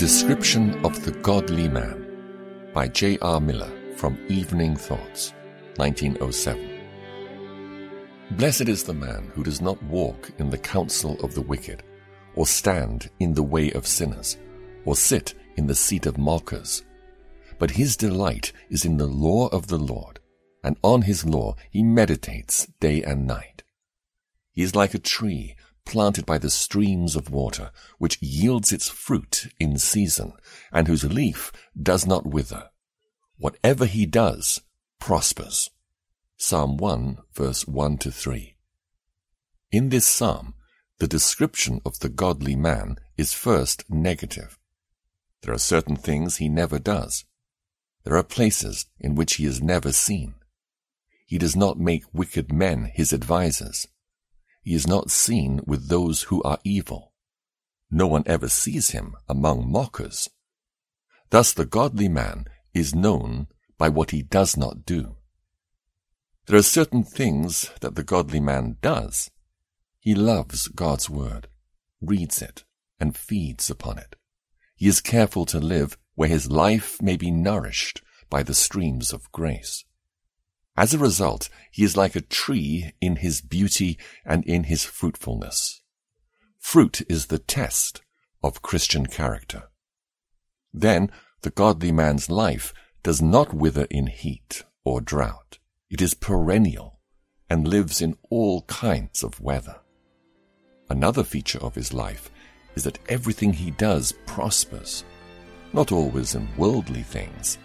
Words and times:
of 0.00 1.04
the 1.04 1.10
Godly 1.22 1.66
Man 1.66 2.70
by 2.72 2.86
J. 2.86 3.18
R. 3.20 3.40
Miller 3.40 3.68
from 3.96 4.16
Evening 4.28 4.76
Thoughts, 4.76 5.32
1907. 5.74 6.80
Blessed 8.30 8.68
is 8.68 8.84
the 8.84 8.94
man 8.94 9.32
who 9.34 9.42
does 9.42 9.60
not 9.60 9.82
walk 9.82 10.30
in 10.38 10.50
the 10.50 10.58
counsel 10.58 11.18
of 11.20 11.34
the 11.34 11.42
wicked, 11.42 11.82
or 12.36 12.46
stand 12.46 13.10
in 13.18 13.34
the 13.34 13.42
way 13.42 13.72
of 13.72 13.88
sinners, 13.88 14.36
or 14.84 14.94
sit 14.94 15.34
in 15.56 15.66
the 15.66 15.74
seat 15.74 16.06
of 16.06 16.16
mockers. 16.16 16.84
But 17.58 17.72
his 17.72 17.96
delight 17.96 18.52
is 18.70 18.84
in 18.84 18.98
the 18.98 19.06
law 19.08 19.48
of 19.48 19.66
the 19.66 19.78
Lord, 19.78 20.20
and 20.62 20.76
on 20.84 21.02
his 21.02 21.26
law 21.26 21.56
he 21.72 21.82
meditates 21.82 22.68
day 22.78 23.02
and 23.02 23.26
night. 23.26 23.64
He 24.52 24.62
is 24.62 24.76
like 24.76 24.94
a 24.94 25.00
tree 25.00 25.56
planted 25.88 26.26
by 26.26 26.38
the 26.38 26.50
streams 26.50 27.16
of 27.16 27.30
water, 27.30 27.72
which 27.98 28.22
yields 28.22 28.72
its 28.72 28.88
fruit 28.88 29.48
in 29.58 29.78
season, 29.78 30.34
and 30.70 30.86
whose 30.86 31.02
leaf 31.02 31.50
does 31.80 32.06
not 32.06 32.26
wither. 32.26 32.70
Whatever 33.38 33.86
he 33.86 34.06
does 34.06 34.60
prospers. 35.00 35.70
Psalm 36.36 36.76
1 36.76 37.18
verse 37.34 37.66
1 37.66 37.98
to 37.98 38.12
3. 38.12 38.54
In 39.72 39.88
this 39.88 40.06
psalm, 40.06 40.54
the 40.98 41.08
description 41.08 41.80
of 41.86 41.98
the 42.00 42.08
godly 42.08 42.54
man 42.54 42.96
is 43.16 43.32
first 43.32 43.84
negative. 43.88 44.58
There 45.42 45.54
are 45.54 45.58
certain 45.58 45.96
things 45.96 46.36
he 46.36 46.48
never 46.48 46.78
does. 46.78 47.24
There 48.04 48.16
are 48.16 48.22
places 48.22 48.86
in 49.00 49.14
which 49.14 49.34
he 49.34 49.46
is 49.46 49.62
never 49.62 49.92
seen. 49.92 50.34
He 51.26 51.38
does 51.38 51.56
not 51.56 51.78
make 51.78 52.04
wicked 52.12 52.52
men 52.52 52.90
his 52.92 53.12
advisers. 53.12 53.86
He 54.68 54.74
is 54.74 54.86
not 54.86 55.10
seen 55.10 55.62
with 55.66 55.88
those 55.88 56.24
who 56.24 56.42
are 56.42 56.58
evil. 56.62 57.14
No 57.90 58.06
one 58.06 58.22
ever 58.26 58.50
sees 58.50 58.90
him 58.90 59.14
among 59.26 59.72
mockers. 59.72 60.28
Thus 61.30 61.54
the 61.54 61.64
godly 61.64 62.10
man 62.10 62.44
is 62.74 62.94
known 62.94 63.46
by 63.78 63.88
what 63.88 64.10
he 64.10 64.22
does 64.22 64.58
not 64.58 64.84
do. 64.84 65.16
There 66.44 66.58
are 66.58 66.62
certain 66.62 67.02
things 67.02 67.70
that 67.80 67.94
the 67.94 68.04
godly 68.04 68.40
man 68.40 68.76
does. 68.82 69.30
He 70.00 70.14
loves 70.14 70.68
God's 70.68 71.08
word, 71.08 71.48
reads 72.02 72.42
it, 72.42 72.64
and 73.00 73.16
feeds 73.16 73.70
upon 73.70 73.96
it. 73.96 74.16
He 74.76 74.86
is 74.86 75.00
careful 75.00 75.46
to 75.46 75.58
live 75.58 75.96
where 76.14 76.28
his 76.28 76.50
life 76.50 77.00
may 77.00 77.16
be 77.16 77.30
nourished 77.30 78.02
by 78.28 78.42
the 78.42 78.52
streams 78.52 79.14
of 79.14 79.32
grace. 79.32 79.86
As 80.78 80.94
a 80.94 80.98
result, 80.98 81.48
he 81.72 81.82
is 81.82 81.96
like 81.96 82.14
a 82.14 82.20
tree 82.20 82.92
in 83.00 83.16
his 83.16 83.40
beauty 83.40 83.98
and 84.24 84.44
in 84.44 84.62
his 84.62 84.84
fruitfulness. 84.84 85.82
Fruit 86.60 87.02
is 87.10 87.26
the 87.26 87.40
test 87.40 88.00
of 88.44 88.62
Christian 88.62 89.06
character. 89.06 89.64
Then 90.72 91.10
the 91.42 91.50
godly 91.50 91.90
man's 91.90 92.30
life 92.30 92.72
does 93.02 93.20
not 93.20 93.52
wither 93.52 93.88
in 93.90 94.06
heat 94.06 94.62
or 94.84 95.00
drought. 95.00 95.58
It 95.90 96.00
is 96.00 96.14
perennial 96.14 97.00
and 97.50 97.66
lives 97.66 98.00
in 98.00 98.16
all 98.30 98.62
kinds 98.62 99.24
of 99.24 99.40
weather. 99.40 99.80
Another 100.88 101.24
feature 101.24 101.58
of 101.58 101.74
his 101.74 101.92
life 101.92 102.30
is 102.76 102.84
that 102.84 103.00
everything 103.08 103.52
he 103.52 103.72
does 103.72 104.12
prospers, 104.26 105.02
not 105.72 105.90
always 105.90 106.36
in 106.36 106.48
worldly 106.56 107.02
things, 107.02 107.58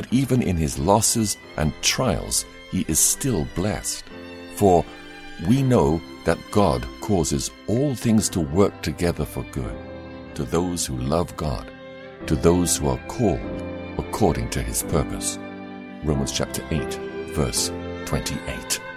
but 0.00 0.10
even 0.14 0.40
in 0.40 0.56
his 0.56 0.78
losses 0.78 1.36
and 1.58 1.74
trials 1.82 2.46
he 2.70 2.86
is 2.88 2.98
still 2.98 3.46
blessed. 3.54 4.02
For 4.54 4.82
we 5.46 5.62
know 5.62 6.00
that 6.24 6.38
God 6.50 6.86
causes 7.02 7.50
all 7.66 7.94
things 7.94 8.30
to 8.30 8.40
work 8.40 8.80
together 8.80 9.26
for 9.26 9.42
good 9.52 9.76
to 10.36 10.44
those 10.44 10.86
who 10.86 10.96
love 10.96 11.36
God, 11.36 11.70
to 12.28 12.34
those 12.34 12.78
who 12.78 12.88
are 12.88 13.06
called 13.08 13.62
according 13.98 14.48
to 14.50 14.62
his 14.62 14.84
purpose. 14.84 15.38
Romans 16.02 16.32
chapter 16.32 16.64
8 16.70 16.94
verse 17.34 17.70
28. 18.06 18.89